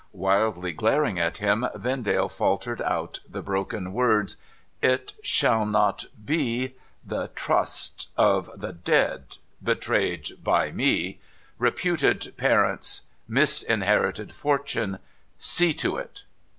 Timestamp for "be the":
6.25-7.29